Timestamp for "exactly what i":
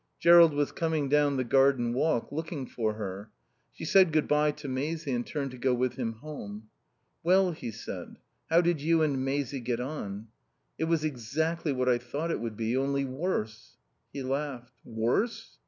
11.03-11.99